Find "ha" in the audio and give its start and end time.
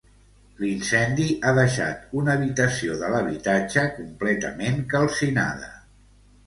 1.41-1.51